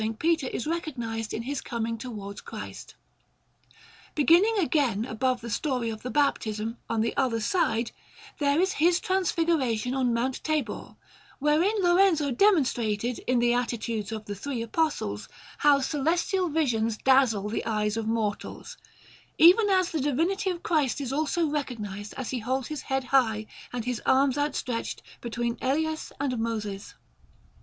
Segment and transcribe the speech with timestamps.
[0.17, 2.95] Peter is recognized in his coming towards Christ.
[4.15, 7.91] Beginning again above the story of the Baptism, on the other side,
[8.39, 10.95] there is His Transfiguration on Mount Tabor,
[11.37, 15.29] wherein Lorenzo demonstrated, in the attitudes of the three Apostles,
[15.59, 18.77] how celestial visions dazzle the eyes of mortals;
[19.37, 23.45] even as the Divinity of Christ is also recognized as He holds His head high
[23.71, 26.95] and His arms outstretched, between Elias and Moses.